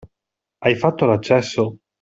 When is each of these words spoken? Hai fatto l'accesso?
Hai 0.63 0.73
fatto 0.77 1.05
l'accesso? 1.05 1.77